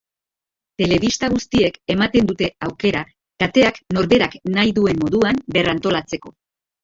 Telebista 0.81 1.27
guztiek 1.33 1.75
ematen 1.95 2.29
dute 2.31 2.47
aukera 2.69 3.03
kateak 3.43 3.77
norberak 3.97 4.37
nahi 4.55 4.75
duen 4.79 5.01
moduan 5.03 5.43
berrantolatzeko. 5.59 6.35